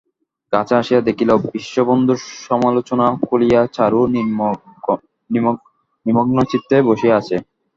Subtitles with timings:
[0.53, 4.01] কাছে আসিয়া দেখিল, বিশ্ববন্ধুর সমালোচনা খুলিয়া চারু
[6.05, 7.35] নিমগ্নচিত্তে বসিয়া আছে।